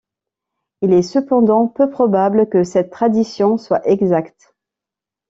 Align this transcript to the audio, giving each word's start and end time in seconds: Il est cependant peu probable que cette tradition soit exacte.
Il 0.81 0.93
est 0.93 1.03
cependant 1.03 1.67
peu 1.67 1.87
probable 1.87 2.49
que 2.49 2.63
cette 2.63 2.89
tradition 2.89 3.59
soit 3.59 3.85
exacte. 3.87 4.55